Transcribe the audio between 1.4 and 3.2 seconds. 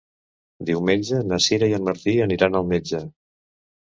Sira i en Martí aniran al metge.